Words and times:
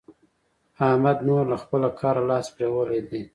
احمد 0.87 1.17
نور 1.27 1.43
له 1.51 1.57
خپله 1.63 1.87
کاره 1.99 2.21
لاس 2.29 2.45
پرېولی 2.55 2.99
دی. 3.09 3.21